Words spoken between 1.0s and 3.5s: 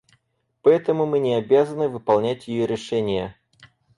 мы не обязаны выполнять ее решения.